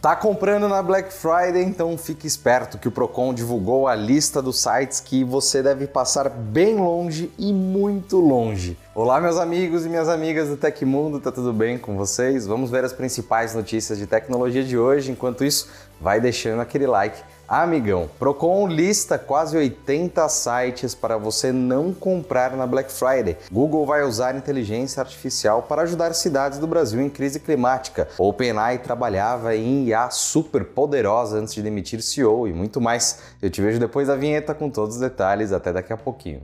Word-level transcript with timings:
Tá 0.00 0.16
comprando 0.16 0.66
na 0.66 0.82
Black 0.82 1.12
Friday? 1.12 1.62
Então 1.62 1.98
fique 1.98 2.26
esperto 2.26 2.78
que 2.78 2.88
o 2.88 2.90
Procon 2.90 3.34
divulgou 3.34 3.86
a 3.86 3.94
lista 3.94 4.40
dos 4.40 4.58
sites 4.58 4.98
que 4.98 5.22
você 5.22 5.62
deve 5.62 5.86
passar 5.86 6.30
bem 6.30 6.76
longe 6.76 7.30
e 7.38 7.52
muito 7.52 8.16
longe. 8.16 8.78
Olá 8.94 9.20
meus 9.20 9.36
amigos 9.36 9.84
e 9.84 9.90
minhas 9.90 10.08
amigas 10.08 10.48
do 10.48 10.56
Tecmundo, 10.56 11.20
tá 11.20 11.30
tudo 11.30 11.52
bem 11.52 11.76
com 11.76 11.98
vocês? 11.98 12.46
Vamos 12.46 12.70
ver 12.70 12.82
as 12.82 12.94
principais 12.94 13.54
notícias 13.54 13.98
de 13.98 14.06
tecnologia 14.06 14.64
de 14.64 14.78
hoje. 14.78 15.12
Enquanto 15.12 15.44
isso, 15.44 15.68
vai 16.00 16.18
deixando 16.18 16.60
aquele 16.60 16.86
like 16.86 17.22
Amigão, 17.50 18.08
Procon 18.16 18.68
lista 18.68 19.18
quase 19.18 19.56
80 19.56 20.28
sites 20.28 20.94
para 20.94 21.16
você 21.16 21.50
não 21.50 21.92
comprar 21.92 22.56
na 22.56 22.64
Black 22.64 22.92
Friday. 22.92 23.36
Google 23.50 23.84
vai 23.84 24.04
usar 24.04 24.36
inteligência 24.36 25.00
artificial 25.00 25.64
para 25.64 25.82
ajudar 25.82 26.14
cidades 26.14 26.60
do 26.60 26.68
Brasil 26.68 27.00
em 27.00 27.10
crise 27.10 27.40
climática. 27.40 28.06
OpenAI 28.16 28.78
trabalhava 28.78 29.56
em 29.56 29.86
IA 29.86 30.10
super 30.10 30.64
poderosa 30.64 31.38
antes 31.38 31.52
de 31.52 31.60
demitir 31.60 32.00
CEO 32.02 32.46
e 32.46 32.52
muito 32.52 32.80
mais. 32.80 33.18
Eu 33.42 33.50
te 33.50 33.60
vejo 33.60 33.80
depois 33.80 34.06
da 34.06 34.14
vinheta 34.14 34.54
com 34.54 34.70
todos 34.70 34.94
os 34.94 35.00
detalhes. 35.00 35.50
Até 35.50 35.72
daqui 35.72 35.92
a 35.92 35.96
pouquinho. 35.96 36.42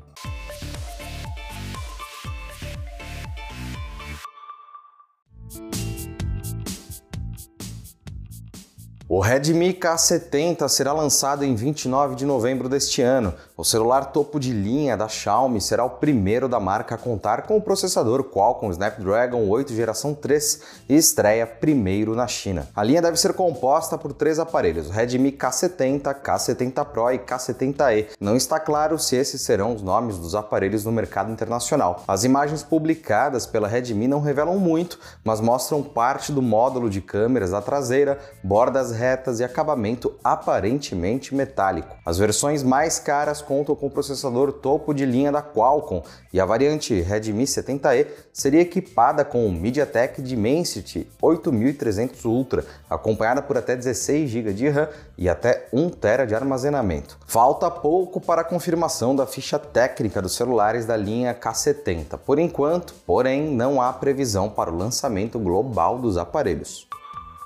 O 9.16 9.20
Redmi 9.20 9.72
K70 9.72 10.68
será 10.68 10.92
lançado 10.92 11.42
em 11.42 11.54
29 11.54 12.14
de 12.14 12.26
novembro 12.26 12.68
deste 12.68 13.00
ano. 13.00 13.32
O 13.56 13.64
celular 13.64 14.12
topo 14.12 14.38
de 14.38 14.52
linha 14.52 14.94
da 14.94 15.08
Xiaomi 15.08 15.58
será 15.58 15.82
o 15.86 15.88
primeiro 15.88 16.46
da 16.50 16.60
marca 16.60 16.96
a 16.96 16.98
contar 16.98 17.46
com 17.46 17.56
o 17.56 17.62
processador 17.62 18.24
Qualcomm 18.24 18.70
Snapdragon 18.72 19.48
8 19.48 19.72
geração 19.72 20.12
3 20.12 20.60
e 20.90 20.96
estreia 20.96 21.46
primeiro 21.46 22.14
na 22.14 22.26
China. 22.26 22.68
A 22.76 22.82
linha 22.82 23.00
deve 23.00 23.16
ser 23.16 23.32
composta 23.32 23.96
por 23.96 24.12
três 24.12 24.38
aparelhos: 24.38 24.90
Redmi 24.90 25.32
K70, 25.32 26.14
K70 26.20 26.84
Pro 26.84 27.10
e 27.10 27.18
K70e. 27.18 28.08
Não 28.20 28.36
está 28.36 28.60
claro 28.60 28.98
se 28.98 29.16
esses 29.16 29.40
serão 29.40 29.74
os 29.74 29.80
nomes 29.80 30.18
dos 30.18 30.34
aparelhos 30.34 30.84
no 30.84 30.92
mercado 30.92 31.32
internacional. 31.32 32.04
As 32.06 32.22
imagens 32.22 32.62
publicadas 32.62 33.46
pela 33.46 33.66
Redmi 33.66 34.06
não 34.06 34.20
revelam 34.20 34.58
muito, 34.58 34.98
mas 35.24 35.40
mostram 35.40 35.82
parte 35.82 36.32
do 36.32 36.42
módulo 36.42 36.90
de 36.90 37.00
câmeras 37.00 37.52
da 37.52 37.62
traseira, 37.62 38.18
bordas 38.44 38.92
retas 39.06 39.38
e 39.38 39.44
acabamento 39.44 40.12
aparentemente 40.24 41.32
metálico. 41.32 41.96
As 42.04 42.18
versões 42.18 42.62
mais 42.64 42.98
caras 42.98 43.40
contam 43.40 43.76
com 43.76 43.86
o 43.86 43.90
processador 43.90 44.52
topo 44.52 44.92
de 44.92 45.06
linha 45.06 45.30
da 45.30 45.40
Qualcomm 45.40 46.02
e 46.32 46.40
a 46.40 46.44
variante 46.44 47.00
Redmi 47.00 47.44
70e 47.44 48.06
seria 48.32 48.60
equipada 48.60 49.24
com 49.24 49.46
o 49.46 49.52
MediaTek 49.52 50.20
Dimensity 50.20 51.08
8300 51.22 52.24
Ultra, 52.24 52.64
acompanhada 52.90 53.40
por 53.40 53.56
até 53.56 53.76
16 53.76 54.28
GB 54.28 54.52
de 54.52 54.68
RAM 54.68 54.88
e 55.16 55.28
até 55.28 55.68
1 55.72 55.90
TB 55.90 56.26
de 56.26 56.34
armazenamento. 56.34 57.16
Falta 57.26 57.70
pouco 57.70 58.20
para 58.20 58.40
a 58.40 58.44
confirmação 58.44 59.14
da 59.14 59.26
ficha 59.26 59.58
técnica 59.58 60.20
dos 60.20 60.34
celulares 60.34 60.84
da 60.84 60.96
linha 60.96 61.32
K70. 61.32 62.18
Por 62.18 62.38
enquanto, 62.38 62.92
porém, 63.06 63.50
não 63.50 63.80
há 63.80 63.92
previsão 63.92 64.50
para 64.50 64.70
o 64.70 64.76
lançamento 64.76 65.38
global 65.38 65.98
dos 65.98 66.16
aparelhos. 66.16 66.88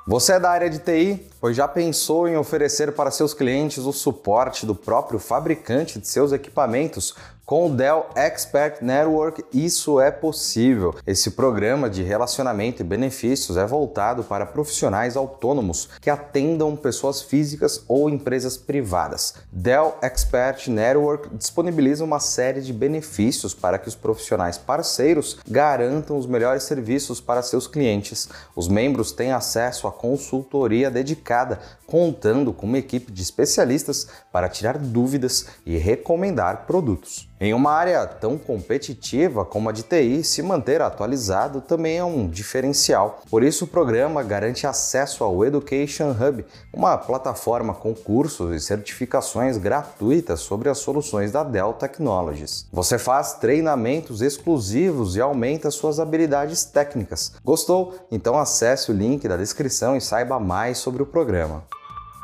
Você 0.06 0.32
é 0.32 0.40
da 0.40 0.50
área 0.50 0.70
de 0.70 0.78
TI? 0.78 1.28
Pois 1.40 1.54
já 1.54 1.68
pensou 1.68 2.26
em 2.26 2.36
oferecer 2.36 2.92
para 2.92 3.10
seus 3.10 3.34
clientes 3.34 3.84
o 3.84 3.92
suporte 3.92 4.64
do 4.64 4.74
próprio 4.74 5.18
fabricante 5.18 5.98
de 5.98 6.08
seus 6.08 6.32
equipamentos 6.32 7.14
com 7.50 7.66
o 7.66 7.68
Dell 7.68 8.06
Expert 8.14 8.76
Network, 8.80 9.44
isso 9.52 9.98
é 9.98 10.08
possível. 10.12 10.94
Esse 11.04 11.32
programa 11.32 11.90
de 11.90 12.00
relacionamento 12.00 12.80
e 12.80 12.84
benefícios 12.84 13.56
é 13.56 13.66
voltado 13.66 14.22
para 14.22 14.46
profissionais 14.46 15.16
autônomos 15.16 15.88
que 16.00 16.08
atendam 16.08 16.76
pessoas 16.76 17.20
físicas 17.22 17.82
ou 17.88 18.08
empresas 18.08 18.56
privadas. 18.56 19.34
Dell 19.50 19.96
Expert 20.00 20.68
Network 20.68 21.28
disponibiliza 21.34 22.04
uma 22.04 22.20
série 22.20 22.60
de 22.60 22.72
benefícios 22.72 23.52
para 23.52 23.80
que 23.80 23.88
os 23.88 23.96
profissionais 23.96 24.56
parceiros 24.56 25.40
garantam 25.48 26.16
os 26.16 26.26
melhores 26.26 26.62
serviços 26.62 27.20
para 27.20 27.42
seus 27.42 27.66
clientes. 27.66 28.28
Os 28.54 28.68
membros 28.68 29.10
têm 29.10 29.32
acesso 29.32 29.88
a 29.88 29.92
consultoria 29.92 30.88
dedicada, 30.88 31.58
contando 31.84 32.52
com 32.52 32.64
uma 32.64 32.78
equipe 32.78 33.10
de 33.10 33.22
especialistas 33.22 34.06
para 34.30 34.48
tirar 34.48 34.78
dúvidas 34.78 35.46
e 35.66 35.76
recomendar 35.76 36.64
produtos. 36.64 37.28
Em 37.42 37.54
uma 37.54 37.72
área 37.72 38.06
tão 38.06 38.36
competitiva 38.36 39.46
como 39.46 39.70
a 39.70 39.72
de 39.72 39.82
TI, 39.82 40.22
se 40.22 40.42
manter 40.42 40.82
atualizado 40.82 41.62
também 41.62 41.96
é 41.96 42.04
um 42.04 42.28
diferencial. 42.28 43.22
Por 43.30 43.42
isso, 43.42 43.64
o 43.64 43.68
programa 43.68 44.22
garante 44.22 44.66
acesso 44.66 45.24
ao 45.24 45.42
Education 45.42 46.10
Hub, 46.10 46.44
uma 46.70 46.98
plataforma 46.98 47.72
com 47.72 47.94
cursos 47.94 48.54
e 48.54 48.60
certificações 48.60 49.56
gratuitas 49.56 50.40
sobre 50.40 50.68
as 50.68 50.80
soluções 50.80 51.32
da 51.32 51.42
Dell 51.42 51.72
Technologies. 51.72 52.66
Você 52.70 52.98
faz 52.98 53.32
treinamentos 53.32 54.20
exclusivos 54.20 55.16
e 55.16 55.20
aumenta 55.22 55.70
suas 55.70 55.98
habilidades 55.98 56.66
técnicas. 56.66 57.32
Gostou? 57.42 57.94
Então 58.12 58.38
acesse 58.38 58.90
o 58.90 58.94
link 58.94 59.26
da 59.26 59.38
descrição 59.38 59.96
e 59.96 60.00
saiba 60.02 60.38
mais 60.38 60.76
sobre 60.76 61.02
o 61.02 61.06
programa. 61.06 61.64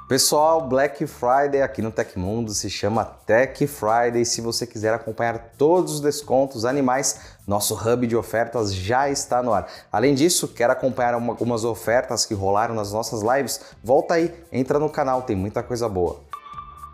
Pessoal, 0.09 0.61
Black 0.69 1.05
Friday 1.05 1.61
aqui 1.63 1.83
no 1.83 1.91
Tecmundo 1.91 2.55
se 2.55 2.71
chama 2.71 3.05
Tech 3.05 3.67
Friday. 3.67 4.25
Se 4.25 4.41
você 4.41 4.65
quiser 4.65 4.95
acompanhar 4.95 5.55
todos 5.59 5.95
os 5.95 6.01
descontos 6.01 6.65
animais, 6.65 7.19
nosso 7.45 7.75
hub 7.75 8.07
de 8.07 8.15
ofertas 8.15 8.73
já 8.73 9.11
está 9.11 9.43
no 9.43 9.53
ar. 9.53 9.67
Além 9.91 10.15
disso, 10.15 10.47
quer 10.47 10.71
acompanhar 10.71 11.15
algumas 11.15 11.65
ofertas 11.65 12.25
que 12.25 12.35
rolaram 12.35 12.73
nas 12.73 12.93
nossas 12.93 13.21
lives? 13.21 13.61
Volta 13.83 14.15
aí, 14.15 14.33
entra 14.53 14.79
no 14.79 14.89
canal, 14.89 15.23
tem 15.23 15.35
muita 15.35 15.61
coisa 15.61 15.89
boa. 15.89 16.21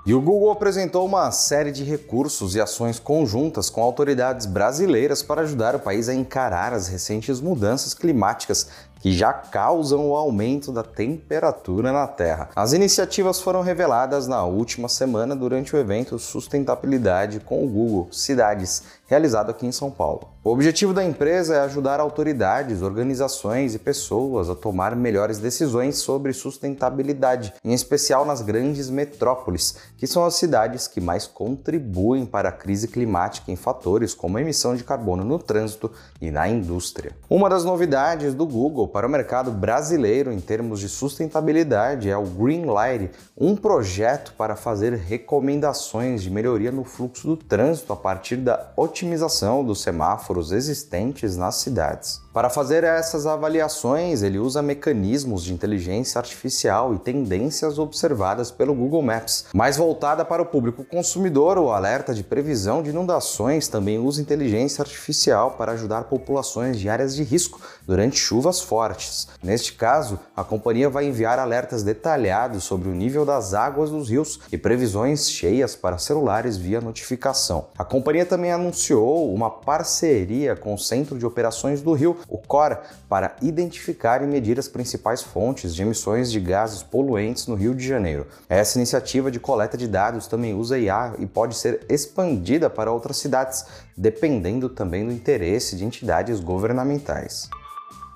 E 0.07 0.15
o 0.15 0.21
Google 0.21 0.51
apresentou 0.51 1.07
uma 1.07 1.31
série 1.31 1.71
de 1.71 1.85
recursos 1.85 2.57
e 2.57 2.61
ações 2.63 2.99
conjuntas 2.99 3.69
com 3.69 3.83
autoridades 3.83 4.47
brasileiras 4.47 5.23
para 5.23 5.43
ajudar 5.43 5.77
o 5.77 5.81
país 5.81 6.09
a 6.09 6.15
encarar 6.15 6.73
as 6.73 6.89
recentes 6.89 7.43
mudanças 7.43 7.93
climáticas 7.93 8.69
que 9.03 9.13
já 9.13 9.33
causam 9.33 10.09
o 10.09 10.15
aumento 10.15 10.71
da 10.71 10.85
temperatura 10.85 11.91
na 11.91 12.07
Terra. 12.07 12.51
As 12.55 12.73
iniciativas 12.73 13.41
foram 13.41 13.61
reveladas 13.61 14.29
na 14.29 14.45
última 14.45 14.89
semana 14.89 15.35
durante 15.35 15.75
o 15.75 15.79
evento 15.79 16.21
Sustentabilidade 16.21 17.41
com 17.41 17.65
o 17.65 17.69
Google 17.69 18.09
Cidades, 18.13 18.85
realizado 19.07 19.51
aqui 19.51 19.67
em 19.67 19.73
São 19.73 19.91
Paulo. 19.91 20.29
O 20.45 20.51
objetivo 20.51 20.95
da 20.95 21.05
empresa 21.05 21.55
é 21.55 21.61
ajudar 21.61 22.01
autoridades, 22.01 22.83
organizações 22.83 23.75
e 23.75 23.79
pessoas 23.79 24.49
a 24.49 24.57
tomar 24.57 24.97
melhores 24.97 25.39
decisões 25.39 25.99
sobre 25.99 26.33
sustentabilidade, 26.33 27.55
em 27.65 27.73
especial 27.73 28.25
nas 28.25 28.41
grandes 28.41 28.89
metrópoles, 28.89 29.77
que 29.97 30.07
são 30.07 30.25
as 30.25 30.35
cidades 30.35 30.89
que 30.89 31.01
mais 31.01 31.27
contribuem 31.27 32.25
para 32.25 32.49
a 32.49 32.53
crise 32.53 32.89
climática 32.89 33.53
em 33.53 33.57
fatores 33.57 34.15
como 34.15 34.39
a 34.39 34.41
emissão 34.41 34.75
de 34.75 34.83
carbono 34.83 35.25
no 35.25 35.39
trânsito 35.39 35.93
e 36.21 36.31
na 36.31 36.49
indústria. 36.49 37.13
Uma 37.29 37.49
das 37.49 37.65
novidades 37.65 38.35
do 38.35 38.47
Google 38.47 38.89
para 38.93 39.07
o 39.07 39.11
mercado 39.11 39.51
brasileiro 39.51 40.31
em 40.31 40.39
termos 40.39 40.79
de 40.79 40.89
sustentabilidade 40.89 42.11
é 42.11 42.17
o 42.17 42.25
Greenlight, 42.25 43.11
um 43.37 43.57
projeto 43.57 44.35
para 44.37 44.55
fazer 44.55 44.93
recomendações 44.95 46.23
de 46.23 46.31
melhoria 46.31 46.71
no 46.71 46.85
fluxo 46.85 47.27
do 47.27 47.37
trânsito 47.37 47.93
a 47.93 47.97
partir 47.97 48.37
da 48.37 48.71
otimização 48.77 49.65
dos 49.65 49.81
semáforos 49.83 50.53
existentes 50.53 51.37
nas 51.37 51.57
cidades. 51.57 52.21
Para 52.33 52.49
fazer 52.49 52.83
essas 52.83 53.27
avaliações, 53.27 54.23
ele 54.23 54.39
usa 54.39 54.63
mecanismos 54.63 55.45
de 55.45 55.53
inteligência 55.53 56.19
artificial 56.19 56.95
e 56.95 56.99
tendências 56.99 57.79
observadas 57.79 58.51
pelo 58.51 58.75
Google 58.75 59.03
Maps. 59.03 59.45
Mais 59.53 59.77
voltada 59.77 60.25
para 60.25 60.41
o 60.41 60.47
público 60.47 60.83
consumidor, 60.83 61.59
o 61.59 61.71
alerta 61.71 62.15
de 62.15 62.25
previsão 62.25 62.83
de 62.83 62.89
inundações 62.89 63.69
também 63.69 63.99
usa 63.99 64.23
inteligência 64.23 64.81
artificial 64.81 65.51
para 65.59 65.73
ajudar 65.73 66.05
populações 66.05 66.79
de 66.79 66.89
áreas 66.89 67.15
de 67.15 67.23
risco 67.23 67.61
durante 67.87 68.17
chuvas 68.17 68.63
fortes. 68.63 69.29
Neste 69.43 69.75
caso, 69.75 70.19
a 70.35 70.43
companhia 70.43 70.89
vai 70.89 71.05
enviar 71.05 71.39
alertas 71.39 71.83
detalhados 71.83 72.65
sobre 72.65 72.89
o 72.89 72.95
nível 72.95 73.27
das 73.27 73.53
águas 73.53 73.91
dos 73.91 74.09
rios 74.09 74.41
e 74.51 74.57
previsões 74.57 75.29
cheias 75.29 75.77
para 75.77 75.99
celulares 75.99 76.57
via 76.57 76.81
notificação. 76.81 77.67
A 77.77 77.85
companhia 77.85 78.25
também 78.25 78.53
anunciou 78.53 79.35
uma 79.35 79.51
parceria 79.51 80.57
com 80.57 80.73
o 80.73 80.79
Centro 80.79 81.19
de 81.19 81.27
Operações 81.27 81.83
do 81.83 81.93
Rio 81.93 82.22
o 82.29 82.39
CORA, 82.39 82.83
para 83.09 83.37
identificar 83.41 84.23
e 84.23 84.27
medir 84.27 84.59
as 84.59 84.69
principais 84.69 85.23
fontes 85.23 85.75
de 85.75 85.83
emissões 85.83 86.31
de 86.31 86.41
gases 86.41 86.83
poluentes 86.83 87.47
no 87.47 87.55
Rio 87.55 87.75
de 87.75 87.87
Janeiro. 87.87 88.27
Essa 88.49 88.79
iniciativa 88.79 89.31
de 89.31 89.41
coleta 89.41 89.77
de 89.77 89.87
dados 89.87 90.27
também 90.27 90.55
usa 90.55 90.79
IA 90.79 91.15
e 91.19 91.27
pode 91.27 91.57
ser 91.57 91.85
expandida 91.89 92.69
para 92.69 92.93
outras 92.93 93.17
cidades, 93.17 93.65
dependendo 93.97 94.69
também 94.69 95.07
do 95.07 95.13
interesse 95.13 95.77
de 95.77 95.85
entidades 95.85 96.41
governamentais. 96.41 97.49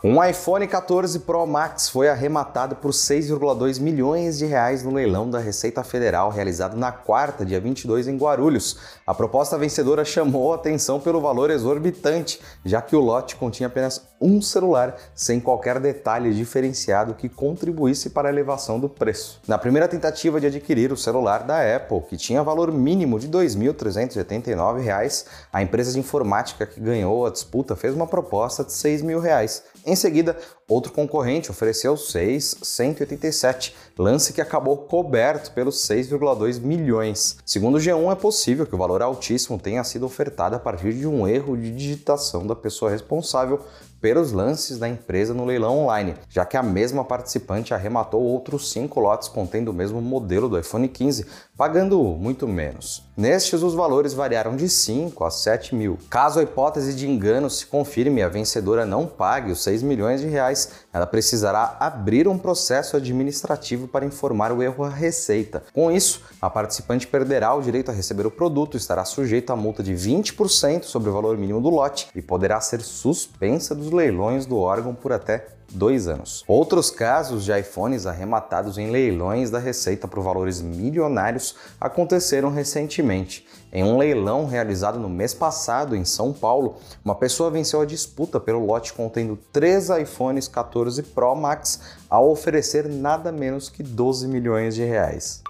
Um 0.05 0.23
iPhone 0.23 0.67
14 0.67 1.21
Pro 1.21 1.47
Max 1.47 1.89
foi 1.89 2.11
arrematado 2.11 2.77
por 2.77 2.91
6,2 2.91 3.81
milhões 3.81 4.37
de 4.37 4.45
reais 4.45 4.83
no 4.83 4.93
leilão 4.93 5.31
da 5.31 5.39
Receita 5.39 5.83
Federal 5.83 6.31
realizado 6.31 6.77
na 6.77 6.93
quarta, 6.93 7.47
dia 7.47 7.59
22, 7.59 8.07
em 8.07 8.17
Guarulhos. 8.19 8.77
A 9.07 9.15
proposta 9.15 9.57
vencedora 9.57 10.05
chamou 10.05 10.53
atenção 10.53 11.01
pelo 11.01 11.19
valor 11.19 11.51
exorbitante, 11.51 12.39
já 12.63 12.83
que 12.83 12.95
o 12.95 13.01
lote 13.01 13.37
continha 13.37 13.69
apenas 13.69 14.07
um 14.21 14.41
celular, 14.43 14.97
sem 15.15 15.41
qualquer 15.41 15.81
detalhe 15.81 16.35
diferenciado 16.35 17.15
que 17.15 17.29
contribuísse 17.29 18.11
para 18.11 18.29
a 18.29 18.33
elevação 18.33 18.79
do 18.79 18.91
preço. 18.91 19.41
Na 19.49 19.57
primeira 19.57 19.89
tentativa 19.89 20.39
de 20.39 20.47
adquirir 20.47 20.93
o 20.93 20.97
celular 20.97 21.43
da 21.43 21.77
Apple, 21.77 22.03
que 22.03 22.19
tinha 22.19 22.43
valor 22.43 22.71
mínimo 22.71 23.19
de 23.19 23.27
R$ 23.27 23.33
2.389, 23.33 25.25
a 25.51 25.63
empresa 25.63 25.93
de 25.93 25.99
informática 25.99 26.67
que 26.67 26.81
ganhou 26.81 27.27
a 27.27 27.31
disputa 27.31 27.75
fez 27.75 27.95
uma 27.95 28.07
proposta 28.07 28.63
de 28.63 28.71
R$ 28.71 28.77
6 28.77 29.03
mil. 29.03 29.17
Em 29.97 29.99
seguida, 29.99 30.37
outro 30.69 30.93
concorrente 30.93 31.51
ofereceu 31.51 31.97
6,187, 31.97 33.75
lance 33.99 34.35
que 34.35 34.43
acabou 34.43 34.77
coberto 34.77 35.53
pelos 35.53 35.77
6,2 35.89 36.61
milhões. 36.61 37.39
Segundo 37.47 37.77
o 37.77 37.81
G1, 37.81 38.13
é 38.13 38.15
possível 38.15 38.67
que 38.67 38.75
o 38.75 38.79
valor 38.79 39.01
altíssimo 39.01 39.59
tenha 39.59 39.83
sido 39.85 40.05
ofertado 40.05 40.55
a 40.55 40.59
partir 40.59 40.93
de 40.93 41.07
um 41.07 41.27
erro 41.27 41.57
de 41.57 41.71
digitação 41.71 42.47
da 42.47 42.55
pessoa 42.55 42.91
responsável 42.91 43.59
pelos 44.01 44.33
lances 44.33 44.79
da 44.79 44.89
empresa 44.89 45.35
no 45.35 45.45
leilão 45.45 45.79
online, 45.81 46.15
já 46.29 46.45
que 46.45 46.57
a 46.57 46.63
mesma 46.63 47.05
participante 47.05 47.75
arrematou 47.75 48.23
outros 48.23 48.71
cinco 48.71 49.01
lotes 49.01 49.29
contendo 49.29 49.71
o 49.71 49.75
mesmo 49.75 50.01
modelo 50.01 50.49
do 50.49 50.59
iPhone 50.59 50.89
15, 50.89 51.27
pagando 51.57 52.01
muito 52.03 52.47
menos. 52.47 53.05
Nestes, 53.17 53.63
os 53.63 53.75
valores 53.75 54.13
variaram 54.13 54.55
de 54.55 54.69
5 54.69 55.25
a 55.25 55.31
7 55.31 55.75
mil. 55.75 55.99
Caso 56.11 56.39
a 56.39 56.43
hipótese 56.43 56.95
de 56.95 57.09
engano 57.09 57.49
se 57.49 57.65
confirme 57.65 58.21
e 58.21 58.23
a 58.23 58.29
vencedora 58.29 58.85
não 58.85 59.07
pague 59.07 59.51
os 59.51 59.63
6 59.63 59.83
milhões 59.83 60.21
de 60.21 60.27
reais, 60.27 60.71
ela 60.97 61.07
precisará 61.07 61.77
abrir 61.79 62.27
um 62.27 62.39
processo 62.39 62.97
administrativo 62.97 63.87
para 63.87 64.07
informar 64.07 64.51
o 64.51 64.63
erro 64.63 64.83
à 64.83 64.89
Receita. 64.89 65.63
Com 65.75 65.93
isso, 65.93 66.23
a 66.41 66.49
participante 66.49 67.07
perderá 67.07 67.53
o 67.53 67.61
direito 67.61 67.91
a 67.91 67.95
receber 67.95 68.27
o 68.27 68.31
produto, 68.31 68.79
estará 68.79 69.05
sujeita 69.05 69.53
a 69.53 69.57
multa 69.57 69.83
de 69.83 69.93
20% 69.93 70.85
sobre 70.85 71.11
o 71.11 71.13
valor 71.13 71.37
mínimo 71.37 71.61
do 71.61 71.69
lote 71.69 72.09
e 72.15 72.23
poderá 72.23 72.59
ser 72.63 72.81
suspensa 72.81 73.75
dos 73.75 73.91
leilões 73.91 74.47
do 74.47 74.57
órgão 74.57 74.95
por 74.95 75.13
até 75.13 75.49
dois 75.77 76.09
anos. 76.09 76.43
Outros 76.49 76.91
casos 76.91 77.45
de 77.45 77.57
iPhones 77.57 78.07
arrematados 78.07 78.79
em 78.79 78.91
leilões 78.91 79.51
da 79.51 79.59
Receita 79.59 80.09
por 80.09 80.23
valores 80.23 80.63
milionários 80.63 81.55
aconteceram 81.81 82.51
recentemente. 82.51 83.47
Em 83.73 83.85
um 83.85 83.99
leilão 83.99 84.47
realizado 84.47 84.99
no 84.99 85.09
mês 85.09 85.35
passado 85.35 85.95
em 85.95 86.05
São 86.05 86.33
Paulo, 86.33 86.77
uma 87.05 87.15
pessoa 87.15 87.51
venceu 87.51 87.81
a 87.81 87.87
disputa 87.87 88.41
pelo 88.41 88.65
lote 88.65 88.95
contendo 88.95 89.39
três 89.53 89.91
iPhones 89.91 90.49
14 90.49 91.03
Pro 91.03 91.35
Max 91.35 91.81
ao 92.09 92.31
oferecer 92.31 92.89
nada 92.89 93.31
menos 93.31 93.69
que 93.69 93.83
12 93.83 94.29
milhões 94.29 94.75
de 94.75 94.85
reais. 94.85 95.43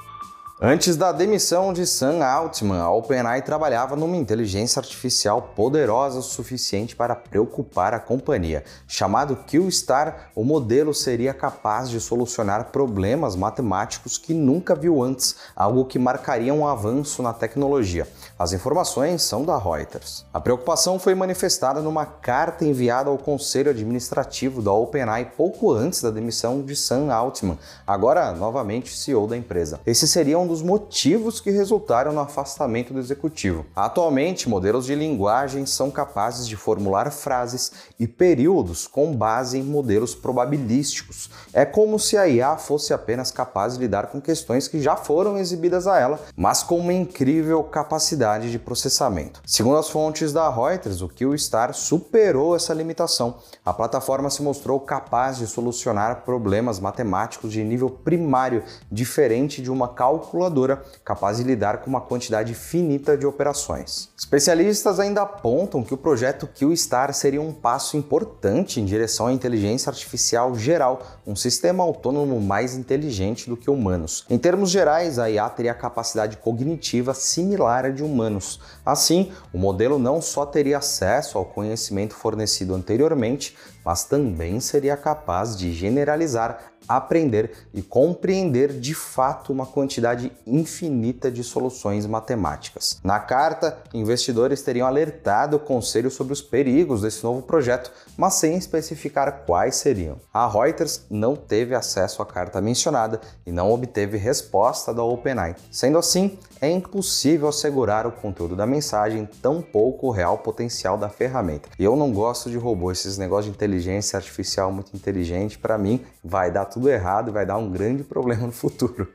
Antes 0.59 0.97
da 0.97 1.13
demissão 1.13 1.71
de 1.71 1.87
Sam 1.87 2.25
Altman, 2.25 2.81
a 2.81 2.91
OpenAI 2.91 3.43
trabalhava 3.43 3.95
numa 3.95 4.17
inteligência 4.17 4.81
artificial 4.81 5.53
poderosa 5.55 6.21
o 6.21 6.23
suficiente 6.23 6.97
para 6.97 7.15
preocupar 7.15 7.93
a 7.93 8.01
companhia. 8.01 8.65
Chamado 8.89 9.37
Q-Star, 9.37 10.31
o 10.35 10.43
modelo 10.43 10.95
seria 10.95 11.35
capaz 11.35 11.91
de 11.91 12.01
solucionar 12.01 12.71
problemas 12.73 13.37
matemáticos 13.37 14.17
que 14.17 14.33
nunca 14.33 14.75
viu 14.75 15.03
antes, 15.03 15.37
algo 15.55 15.85
que 15.85 15.99
marcaria 15.99 16.55
um 16.55 16.67
avanço 16.67 17.23
na 17.23 17.35
tecnologia. 17.35 18.09
As 18.39 18.55
informações 18.55 19.23
são 19.23 19.45
da 19.45 19.59
Reuters. 19.59 20.25
A 20.33 20.41
preocupação 20.41 20.99
foi 20.99 21.15
manifestada 21.15 21.83
numa 21.83 22.07
carta 22.07 22.65
enviada 22.65 23.11
ao 23.11 23.19
conselho 23.19 23.71
administrativo 23.71 24.63
da 24.63 24.73
OpenAI 24.73 25.33
pouco 25.37 25.71
antes 25.71 26.01
da 26.01 26.11
demissão 26.11 26.63
de 26.63 26.75
Sam 26.75 27.13
Altman, 27.13 27.59
agora 27.87 28.33
novamente 28.33 28.97
CEO 28.97 29.27
da 29.27 29.37
empresa. 29.37 29.81
Esse 29.85 30.09
seria 30.09 30.39
um 30.39 30.46
um 30.47 30.49
dos 30.49 30.63
motivos 30.63 31.41
que 31.41 31.51
resultaram 31.51 32.13
no 32.13 32.21
afastamento 32.21 32.95
do 32.95 33.01
executivo. 33.01 33.67
Atualmente, 33.75 34.49
modelos 34.49 34.87
de 34.87 34.95
linguagem 34.95 35.67
são 35.67 35.91
capazes 35.91 36.47
de 36.47 36.57
formular 36.57 37.11
frases 37.11 37.73
e 37.99 38.07
períodos 38.07 38.87
com 38.87 39.13
base 39.13 39.59
em 39.59 39.63
modelos 39.63 40.15
probabilísticos. 40.15 41.29
É 41.53 41.65
como 41.65 41.99
se 41.99 42.17
a 42.17 42.29
IA 42.29 42.57
fosse 42.57 42.95
apenas 42.95 43.33
capaz 43.33 43.75
de 43.75 43.81
lidar 43.81 44.07
com 44.07 44.21
questões 44.21 44.69
que 44.69 44.81
já 44.81 44.95
foram 44.95 45.37
exibidas 45.37 45.89
a 45.89 45.99
ela, 45.99 46.21
mas 46.37 46.63
com 46.63 46.79
uma 46.79 46.93
incrível 46.93 47.65
capacidade 47.65 48.51
de 48.51 48.59
processamento. 48.59 49.43
Segundo 49.45 49.79
as 49.79 49.89
fontes 49.89 50.33
da 50.33 50.49
Reuters, 50.49 51.03
o 51.03 51.09
QStar 51.09 51.75
superou 51.75 52.55
essa 52.55 52.73
limitação. 52.73 53.39
A 53.65 53.73
plataforma 53.73 54.31
se 54.31 54.43
mostrou 54.43 54.79
capaz 54.79 55.39
de 55.39 55.47
solucionar 55.49 56.23
problemas 56.25 56.79
matemáticos 56.79 57.51
de 57.51 57.65
nível 57.65 57.91
primário, 57.91 58.63
diferente 58.93 59.61
de 59.61 59.73
uma 59.73 59.89
calculação 59.89 60.36
calculadora 60.37 60.83
capaz 61.05 61.39
de 61.39 61.45
lidar 61.45 61.79
com 61.79 61.89
uma 61.89 62.01
quantidade 62.01 62.55
finita 62.55 63.17
de 63.17 63.27
operações. 63.27 64.11
Especialistas 64.17 65.01
ainda 65.01 65.23
apontam 65.23 65.83
que 65.83 65.95
o 65.95 65.97
projeto 65.97 66.47
QStar 66.47 67.13
seria 67.15 67.41
um 67.41 67.53
passo 67.53 67.97
importante 67.97 68.81
em 68.81 68.85
direção 68.85 69.29
à 69.29 69.33
inteligência 69.33 69.89
artificial 69.89 70.55
geral, 70.55 71.03
um 71.27 71.35
sistema 71.35 71.83
autônomo 71.83 72.41
mais 72.41 72.77
inteligente 72.77 73.49
do 73.49 73.57
que 73.57 73.71
humanos. 73.71 74.27
Em 74.29 74.37
termos 74.37 74.71
gerais, 74.71 75.19
a 75.19 75.31
IA 75.31 75.49
teria 75.49 75.75
capacidade 75.75 76.37
cognitiva 76.37 77.15
similar 77.15 77.87
à 77.87 77.91
de 77.91 78.03
humanos. 78.03 78.61
Assim, 78.85 79.33
o 79.53 79.59
modelo 79.59 79.99
não 79.99 80.21
só 80.21 80.45
teria 80.45 80.79
acesso 80.79 81.39
ao 81.39 81.45
conhecimento 81.45 82.15
fornecido 82.15 82.75
anteriormente, 82.75 83.57
mas 83.85 84.05
também 84.05 84.61
seria 84.61 84.97
capaz 84.97 85.57
de 85.57 85.73
generalizar 85.73 86.73
aprender 86.89 87.53
e 87.73 87.83
compreender 87.83 88.79
de 88.79 88.95
fato 88.95 89.53
uma 89.53 89.67
quantidade 89.67 90.33
infinita 90.47 91.31
de 91.31 91.43
soluções 91.43 92.07
matemáticas. 92.07 93.01
Na 93.03 93.19
carta, 93.19 93.79
investidores 93.95 94.63
teriam 94.63 94.87
alertado 94.87 95.57
o 95.57 95.61
conselho 95.61 96.11
sobre 96.11 96.33
os 96.33 96.43
perigos 96.43 97.03
desse 97.03 97.23
novo 97.25 97.43
projeto, 97.43 97.91
mas 98.17 98.35
sem 98.35 98.57
especificar 98.57 99.45
quais 99.47 99.77
seriam. 99.77 100.17
A 100.33 100.49
Reuters 100.49 101.03
não 101.11 101.35
teve 101.35 101.75
acesso 101.75 102.23
à 102.23 102.27
carta 102.27 102.61
mencionada 102.61 103.21
e 103.47 103.53
não 103.53 103.71
obteve 103.73 104.17
resposta 104.17 104.93
da 104.93 105.03
OpenAI. 105.03 105.57
Sendo 105.71 105.99
assim, 105.99 106.39
é 106.61 106.71
impossível 106.71 107.49
assegurar 107.49 108.07
o 108.07 108.13
conteúdo 108.13 108.57
da 108.57 108.67
mensagem, 108.67 109.29
tampouco 109.43 110.07
o 110.07 110.11
real 110.11 110.39
potencial 110.39 110.97
da 110.97 111.09
ferramenta. 111.09 111.69
E 111.79 111.85
eu 111.85 111.97
não 111.97 112.13
gosto 112.13 112.51
de 112.51 112.57
robô, 112.57 112.91
esses 112.91 113.19
negócios 113.19 113.47
de 113.47 113.57
inteligência 113.57 114.17
artificial 114.17 114.73
muito 114.73 114.95
inteligente, 114.97 115.59
para 115.59 115.77
mim 115.77 116.05
vai 116.25 116.51
dar 116.51 116.65
tudo 116.77 116.91
errado 116.91 117.31
e 117.31 117.33
vai 117.33 117.47
dar 117.47 117.57
um 117.57 117.71
grande 117.71 118.05
problema 118.05 118.47
no 118.47 118.53
futuro. 118.53 119.09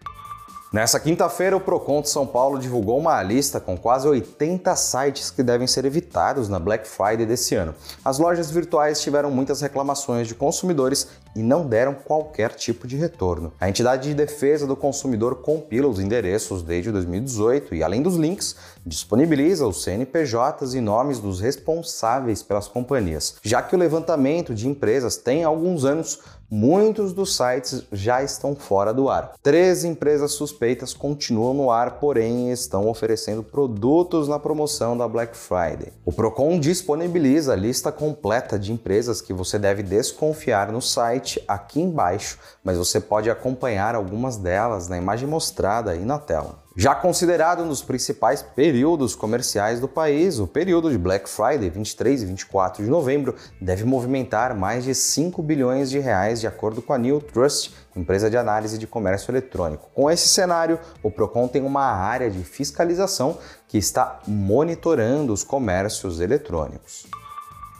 Nessa 0.73 0.99
quinta-feira, 1.01 1.55
o 1.55 1.59
Procon 1.59 2.01
de 2.01 2.09
São 2.09 2.25
Paulo 2.25 2.57
divulgou 2.57 2.97
uma 2.97 3.21
lista 3.21 3.59
com 3.59 3.77
quase 3.77 4.07
80 4.07 4.73
sites 4.77 5.29
que 5.29 5.43
devem 5.43 5.67
ser 5.67 5.83
evitados 5.83 6.47
na 6.47 6.57
Black 6.57 6.87
Friday 6.87 7.25
desse 7.25 7.55
ano. 7.55 7.75
As 8.05 8.17
lojas 8.17 8.49
virtuais 8.49 9.01
tiveram 9.01 9.29
muitas 9.29 9.59
reclamações 9.59 10.29
de 10.29 10.33
consumidores 10.33 11.09
e 11.35 11.41
não 11.41 11.65
deram 11.65 11.93
qualquer 11.93 12.53
tipo 12.53 12.87
de 12.87 12.95
retorno. 12.95 13.53
A 13.59 13.69
entidade 13.69 14.09
de 14.09 14.15
defesa 14.15 14.67
do 14.67 14.75
consumidor 14.75 15.35
compila 15.35 15.87
os 15.87 15.99
endereços 15.99 16.61
desde 16.61 16.91
2018 16.91 17.75
e, 17.75 17.83
além 17.83 18.01
dos 18.01 18.15
links, 18.15 18.55
disponibiliza 18.85 19.67
os 19.67 19.83
CNPJs 19.83 20.73
e 20.73 20.81
nomes 20.81 21.19
dos 21.19 21.39
responsáveis 21.39 22.43
pelas 22.43 22.67
companhias. 22.67 23.35
Já 23.41 23.61
que 23.61 23.75
o 23.75 23.79
levantamento 23.79 24.53
de 24.53 24.67
empresas 24.67 25.17
tem 25.17 25.43
alguns 25.43 25.85
anos, 25.85 26.19
muitos 26.51 27.13
dos 27.13 27.37
sites 27.37 27.85
já 27.93 28.21
estão 28.21 28.53
fora 28.53 28.93
do 28.93 29.07
ar. 29.07 29.33
Três 29.41 29.85
empresas 29.85 30.33
suspeitas 30.33 30.93
continuam 30.93 31.53
no 31.53 31.71
ar, 31.71 31.99
porém 31.99 32.51
estão 32.51 32.89
oferecendo 32.89 33.41
produtos 33.41 34.27
na 34.27 34.37
promoção 34.37 34.97
da 34.97 35.07
Black 35.07 35.35
Friday. 35.37 35.93
O 36.03 36.11
Procon 36.11 36.59
disponibiliza 36.59 37.53
a 37.53 37.55
lista 37.55 37.89
completa 37.89 38.59
de 38.59 38.73
empresas 38.73 39.21
que 39.21 39.31
você 39.31 39.57
deve 39.57 39.81
desconfiar 39.81 40.71
no 40.71 40.81
site 40.81 41.20
aqui 41.47 41.81
embaixo, 41.81 42.37
mas 42.63 42.77
você 42.77 42.99
pode 42.99 43.29
acompanhar 43.29 43.95
algumas 43.95 44.37
delas 44.37 44.87
na 44.87 44.97
imagem 44.97 45.27
mostrada 45.27 45.91
aí 45.91 46.03
na 46.03 46.17
tela. 46.17 46.61
Já 46.75 46.95
considerado 46.95 47.63
um 47.63 47.67
dos 47.67 47.83
principais 47.83 48.41
períodos 48.41 49.13
comerciais 49.13 49.81
do 49.81 49.89
país, 49.89 50.39
o 50.39 50.47
período 50.47 50.89
de 50.89 50.97
Black 50.97 51.29
Friday, 51.29 51.69
23 51.69 52.23
e 52.23 52.25
24 52.25 52.81
de 52.81 52.89
novembro, 52.89 53.35
deve 53.59 53.83
movimentar 53.83 54.55
mais 54.55 54.85
de 54.85 54.95
5 54.95 55.43
bilhões 55.43 55.89
de 55.89 55.99
reais, 55.99 56.39
de 56.39 56.47
acordo 56.47 56.81
com 56.81 56.93
a 56.93 56.97
New 56.97 57.19
Trust, 57.19 57.73
empresa 57.93 58.29
de 58.29 58.37
análise 58.37 58.77
de 58.77 58.87
comércio 58.87 59.31
eletrônico. 59.31 59.89
Com 59.93 60.09
esse 60.09 60.29
cenário, 60.29 60.79
o 61.03 61.11
Procon 61.11 61.45
tem 61.47 61.61
uma 61.61 61.83
área 61.83 62.31
de 62.31 62.41
fiscalização 62.41 63.37
que 63.67 63.77
está 63.77 64.21
monitorando 64.25 65.33
os 65.33 65.43
comércios 65.43 66.21
eletrônicos. 66.21 67.05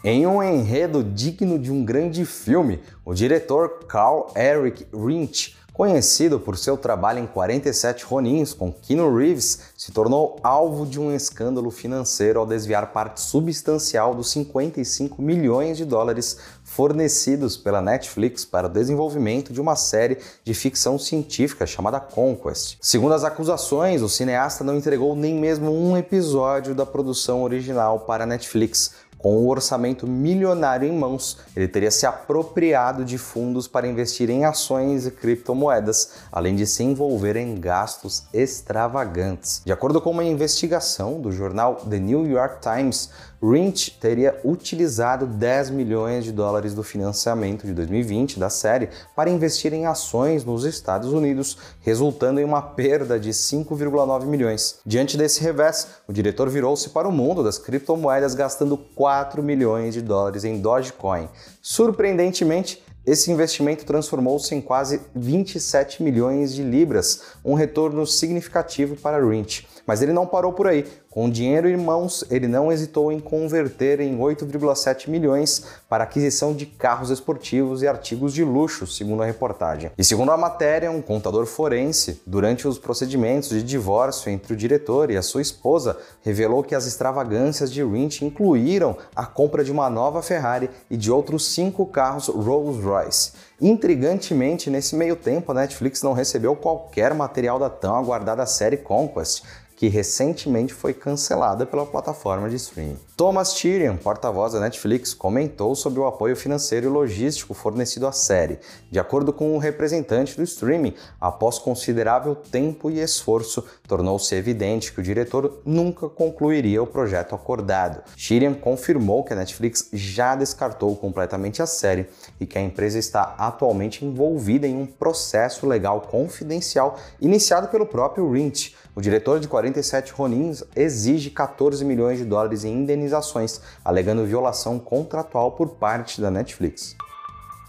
Em 0.04 0.26
um 0.26 0.42
enredo 0.42 1.04
digno 1.04 1.60
de 1.60 1.72
um 1.72 1.86
grande 1.86 2.26
filme, 2.26 2.82
o 3.06 3.14
diretor 3.14 3.86
Carl 3.86 4.34
Eric 4.36 4.88
Rinch 4.92 5.56
Conhecido 5.74 6.38
por 6.38 6.58
seu 6.58 6.76
trabalho 6.76 7.20
em 7.20 7.26
47 7.26 8.04
Ronins 8.04 8.54
com 8.54 8.74
Keanu 8.74 9.18
Reeves, 9.18 9.72
se 9.78 9.92
tornou 9.94 10.38
alvo 10.44 10.86
de 10.86 11.00
um 11.00 11.16
escândalo 11.16 11.72
financeiro 11.72 12.40
ao 12.40 12.46
desviar 12.46 12.92
parte 12.92 13.22
substancial 13.22 14.14
dos 14.14 14.30
55 14.32 15.22
milhões 15.22 15.78
de 15.78 15.86
dólares 15.86 16.38
fornecidos 16.64 17.56
pela 17.56 17.82
Netflix 17.82 18.44
para 18.44 18.68
o 18.68 18.70
desenvolvimento 18.70 19.54
de 19.54 19.62
uma 19.62 19.78
série 19.78 20.18
de 20.44 20.54
ficção 20.54 21.00
científica 21.00 21.66
chamada 21.66 22.02
Conquest. 22.02 22.78
Segundo 22.82 23.14
as 23.14 23.24
acusações, 23.24 24.02
o 24.02 24.10
cineasta 24.10 24.66
não 24.66 24.76
entregou 24.76 25.16
nem 25.16 25.36
mesmo 25.36 25.72
um 25.72 25.96
episódio 25.96 26.76
da 26.76 26.86
produção 26.86 27.44
original 27.44 28.02
para 28.02 28.26
a 28.26 28.28
Netflix, 28.28 28.92
com 29.22 29.36
o 29.36 29.46
um 29.46 29.50
orçamento 29.50 30.08
milionário 30.08 30.88
em 30.88 30.92
mãos, 30.92 31.38
ele 31.56 31.68
teria 31.68 31.92
se 31.92 32.06
apropriado 32.06 33.06
de 33.06 33.18
fundos 33.18 33.68
para 33.68 33.88
investir 33.88 34.30
em 34.30 34.46
ações 34.46 35.06
e 35.06 35.12
criptomoedas, 35.12 36.14
além 36.32 36.56
de 36.56 36.66
se 36.66 36.84
envolver 36.84 37.36
em 37.36 37.56
gastos 37.56 38.24
extravagantes. 38.34 39.62
De 39.64 39.72
acordo 39.72 40.02
com 40.02 40.12
uma 40.12 40.24
investigação 40.24 41.22
do 41.22 41.32
jornal 41.32 41.76
The 41.90 42.00
New 42.00 42.26
York 42.26 42.62
Times, 42.62 43.10
Lynch 43.42 43.98
teria 44.00 44.40
utilizado 44.44 45.26
10 45.26 45.72
milhões 45.72 46.24
de 46.24 46.32
dólares 46.32 46.76
do 46.76 46.84
financiamento 46.84 47.66
de 47.66 47.74
2020 47.74 48.40
da 48.40 48.52
série 48.52 48.90
para 49.16 49.32
investir 49.32 49.74
em 49.74 49.88
ações 49.88 50.46
nos 50.46 50.64
Estados 50.64 51.12
Unidos, 51.12 51.58
resultando 51.82 52.40
em 52.40 52.44
uma 52.44 52.62
perda 52.62 53.20
de 53.20 53.32
5,9 53.32 54.26
milhões. 54.26 54.80
Diante 54.86 55.18
desse 55.18 55.42
revés, 55.42 55.88
o 56.08 56.14
diretor 56.14 56.50
virou-se 56.50 56.90
para 56.90 57.08
o 57.08 57.12
mundo 57.12 57.44
das 57.44 57.58
criptomoedas 57.58 58.36
gastando 58.36 58.78
4 58.78 59.42
milhões 59.42 59.96
de 59.96 60.02
dólares 60.04 60.44
em 60.44 60.62
Dogecoin. 60.62 61.28
Surpreendentemente, 61.64 62.84
esse 63.04 63.32
investimento 63.32 63.84
transformou-se 63.84 64.54
em 64.54 64.62
quase 64.62 65.02
27 65.16 66.04
milhões 66.04 66.54
de 66.54 66.62
libras, 66.62 67.24
um 67.44 67.56
retorno 67.56 68.06
significativo 68.06 68.96
para 68.96 69.18
Lynch. 69.18 69.68
Mas 69.86 70.02
ele 70.02 70.14
não 70.14 70.26
parou 70.26 70.54
por 70.54 70.68
aí. 70.68 70.86
Com 71.10 71.30
dinheiro 71.30 71.70
em 71.70 71.76
mãos, 71.76 72.24
ele 72.32 72.48
não 72.48 72.72
hesitou 72.72 73.12
em 73.12 73.20
converter 73.20 74.00
em 74.00 74.18
8,7 74.18 75.10
milhões 75.10 75.66
para 75.90 76.06
aquisição 76.06 76.54
de 76.54 76.66
carros 76.66 77.10
esportivos 77.10 77.82
e 77.82 77.88
artigos 77.88 78.34
de 78.34 78.46
luxo, 78.46 78.88
segundo 78.88 79.22
a 79.22 79.26
reportagem. 79.26 79.92
E 79.98 80.04
segundo 80.06 80.32
a 80.32 80.38
matéria, 80.38 80.90
um 80.90 81.02
contador 81.02 81.46
forense, 81.46 82.22
durante 82.26 82.66
os 82.66 82.80
procedimentos 82.80 83.50
de 83.50 83.62
divórcio 83.62 84.32
entre 84.32 84.54
o 84.54 84.56
diretor 84.56 85.12
e 85.12 85.18
a 85.18 85.22
sua 85.22 85.42
esposa, 85.42 85.98
revelou 86.22 86.64
que 86.64 86.76
as 86.76 86.86
extravagâncias 86.86 87.72
de 87.72 87.84
Lynch 87.84 88.24
incluíram 88.24 88.96
a 89.14 89.26
compra 89.26 89.66
de 89.66 89.72
uma 89.72 89.90
nova 89.90 90.22
Ferrari 90.22 90.70
e 90.90 90.96
de 90.96 91.12
outros 91.12 91.54
cinco 91.54 91.86
carros 91.86 92.28
Rolls-Royce. 92.28 93.34
Intrigantemente, 93.60 94.70
nesse 94.70 94.96
meio 94.96 95.16
tempo, 95.16 95.52
a 95.52 95.56
Netflix 95.56 96.02
não 96.02 96.14
recebeu 96.14 96.56
qualquer 96.56 97.14
material 97.14 97.60
da 97.60 97.70
tão 97.70 97.96
aguardada 97.96 98.46
série 98.46 98.78
Conquest, 98.78 99.44
que 99.82 99.88
recentemente 99.88 100.76
foi 100.76 100.94
cancelada 100.94 101.66
pela 101.66 101.88
plataforma 101.88 102.48
de 102.48 102.56
streaming. 102.56 103.00
Thomas 103.18 103.52
Tyrion, 103.52 103.98
porta-voz 103.98 104.54
da 104.54 104.60
Netflix, 104.60 105.12
comentou 105.12 105.74
sobre 105.74 106.00
o 106.00 106.06
apoio 106.06 106.36
financeiro 106.36 106.86
e 106.86 106.90
logístico 106.90 107.56
fornecido 107.56 108.06
à 108.06 108.12
série. 108.12 108.60
De 108.92 109.00
acordo 109.00 109.34
com 109.34 109.50
o 109.50 109.56
um 109.56 109.58
representante 109.58 110.38
do 110.38 110.44
streaming, 110.44 110.94
após 111.20 111.58
considerável 111.58 112.36
tempo 112.36 112.92
e 112.92 113.00
esforço, 113.00 113.66
tornou-se 113.88 114.36
evidente 114.36 114.94
que 114.94 115.00
o 115.00 115.04
diretor 115.04 115.62
nunca 115.66 116.08
concluiria 116.08 116.84
o 116.84 116.86
projeto 116.86 117.34
acordado. 117.34 118.04
Tyrion 118.16 118.54
confirmou 118.54 119.24
que 119.24 119.34
a 119.34 119.36
Netflix 119.36 119.90
já 119.92 120.36
descartou 120.36 120.96
completamente 120.96 121.60
a 121.60 121.66
série 121.66 122.06
e 122.40 122.46
que 122.46 122.60
a 122.60 122.62
empresa 122.62 123.00
está 123.00 123.34
atualmente 123.36 124.06
envolvida 124.06 124.68
em 124.68 124.78
um 124.78 124.86
processo 124.86 125.66
legal 125.66 126.02
confidencial 126.02 127.00
iniciado 127.20 127.68
pelo 127.70 127.88
próprio 127.88 128.32
Lynch 128.32 128.76
o 128.96 129.02
diretor 129.02 129.40
de 129.40 129.48
47 129.72 130.12
Ronins 130.12 130.64
exige 130.76 131.30
14 131.30 131.84
milhões 131.86 132.18
de 132.18 132.26
dólares 132.26 132.66
em 132.66 132.74
indenizações, 132.74 133.62
alegando 133.84 134.26
violação 134.26 134.78
contratual 134.78 135.54
por 135.54 135.70
parte 135.70 136.20
da 136.20 136.30
Netflix. 136.30 136.96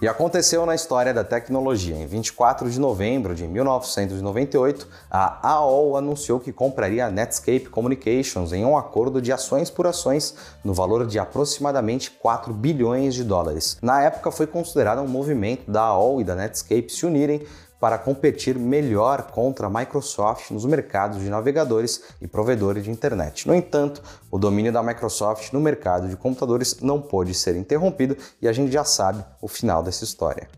E 0.00 0.08
aconteceu 0.08 0.66
na 0.66 0.74
história 0.74 1.14
da 1.14 1.22
tecnologia. 1.22 1.94
Em 1.94 2.04
24 2.04 2.68
de 2.68 2.80
novembro 2.80 3.36
de 3.36 3.46
1998, 3.46 4.88
a 5.08 5.48
AOL 5.48 5.96
anunciou 5.96 6.40
que 6.40 6.52
compraria 6.52 7.06
a 7.06 7.10
Netscape 7.10 7.68
Communications 7.68 8.52
em 8.52 8.64
um 8.64 8.76
acordo 8.76 9.22
de 9.22 9.30
ações 9.30 9.70
por 9.70 9.86
ações 9.86 10.34
no 10.64 10.74
valor 10.74 11.06
de 11.06 11.20
aproximadamente 11.20 12.10
4 12.10 12.52
bilhões 12.52 13.14
de 13.14 13.22
dólares. 13.22 13.78
Na 13.80 14.02
época 14.02 14.32
foi 14.32 14.48
considerado 14.48 15.02
um 15.02 15.06
movimento 15.06 15.70
da 15.70 15.82
AOL 15.82 16.20
e 16.20 16.24
da 16.24 16.34
Netscape 16.34 16.90
se 16.90 17.06
unirem 17.06 17.46
para 17.82 17.98
competir 17.98 18.56
melhor 18.56 19.32
contra 19.32 19.66
a 19.66 19.68
Microsoft 19.68 20.52
nos 20.52 20.64
mercados 20.64 21.20
de 21.20 21.28
navegadores 21.28 22.00
e 22.20 22.28
provedores 22.28 22.84
de 22.84 22.92
internet. 22.92 23.48
No 23.48 23.52
entanto, 23.52 24.00
o 24.30 24.38
domínio 24.38 24.72
da 24.72 24.84
Microsoft 24.84 25.52
no 25.52 25.58
mercado 25.58 26.06
de 26.06 26.14
computadores 26.14 26.80
não 26.80 27.02
pôde 27.02 27.34
ser 27.34 27.56
interrompido 27.56 28.16
e 28.40 28.46
a 28.46 28.52
gente 28.52 28.70
já 28.70 28.84
sabe 28.84 29.24
o 29.40 29.48
final 29.48 29.82
dessa 29.82 30.04
história. 30.04 30.48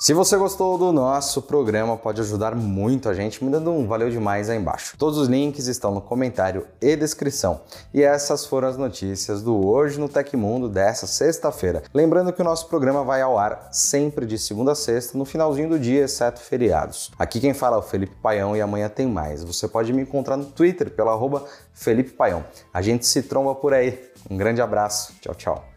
Se 0.00 0.14
você 0.14 0.34
gostou 0.38 0.78
do 0.78 0.92
nosso 0.92 1.42
programa, 1.42 1.94
pode 1.94 2.22
ajudar 2.22 2.54
muito 2.54 3.06
a 3.06 3.12
gente 3.12 3.44
me 3.44 3.50
dando 3.50 3.70
um 3.70 3.86
valeu 3.86 4.08
demais 4.08 4.48
aí 4.48 4.56
embaixo. 4.56 4.96
Todos 4.96 5.18
os 5.18 5.28
links 5.28 5.66
estão 5.66 5.92
no 5.92 6.00
comentário 6.00 6.66
e 6.80 6.96
descrição. 6.96 7.60
E 7.92 8.02
essas 8.02 8.46
foram 8.46 8.66
as 8.66 8.78
notícias 8.78 9.42
do 9.42 9.54
Hoje 9.62 10.00
no 10.00 10.08
Tecmundo 10.08 10.70
dessa 10.70 11.06
sexta-feira. 11.06 11.82
Lembrando 11.92 12.32
que 12.32 12.40
o 12.40 12.44
nosso 12.44 12.66
programa 12.68 13.04
vai 13.04 13.20
ao 13.20 13.38
ar 13.38 13.68
sempre 13.72 14.24
de 14.24 14.38
segunda 14.38 14.72
a 14.72 14.74
sexta, 14.74 15.18
no 15.18 15.26
finalzinho 15.26 15.68
do 15.68 15.78
dia, 15.78 16.04
exceto 16.04 16.40
feriados. 16.40 17.10
Aqui 17.18 17.38
quem 17.38 17.52
fala 17.52 17.76
é 17.76 17.80
o 17.80 17.82
Felipe 17.82 18.16
Paião 18.22 18.56
e 18.56 18.62
amanhã 18.62 18.88
tem 18.88 19.06
mais. 19.06 19.44
Você 19.44 19.68
pode 19.68 19.92
me 19.92 20.00
encontrar 20.00 20.38
no 20.38 20.46
Twitter 20.46 20.90
pelo 20.90 21.10
arroba 21.10 21.44
Felipe 21.74 22.12
Paião. 22.12 22.42
A 22.72 22.80
gente 22.80 23.04
se 23.04 23.22
tromba 23.24 23.54
por 23.54 23.74
aí. 23.74 24.02
Um 24.30 24.38
grande 24.38 24.62
abraço. 24.62 25.12
Tchau, 25.20 25.34
tchau. 25.34 25.69